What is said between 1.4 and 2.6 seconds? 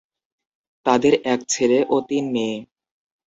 ছেলে ও তিন মেয়ে।